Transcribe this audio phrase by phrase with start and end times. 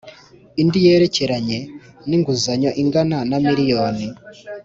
[0.61, 1.57] India yerekeranywe
[2.07, 4.07] n inguzanyo ingana na miliyoni